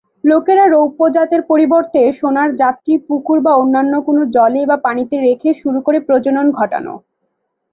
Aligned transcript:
লোকেরা 0.23 0.65
রৌপ্য 0.67 1.01
জাতের 1.15 1.41
পরিবর্তে 1.51 2.01
সোনার 2.19 2.49
জাতটি 2.55 2.93
পুকুর 3.07 3.37
বা 3.41 3.51
অন্যান্য 3.55 3.93
কোন 4.07 4.17
জলে 4.35 4.61
বা 4.69 4.77
পানিতে 4.85 5.15
রেখে 5.27 5.49
শুরু 5.61 5.79
করে 5.81 5.97
প্রজনন 6.07 6.47
ঘটানো। 6.51 6.93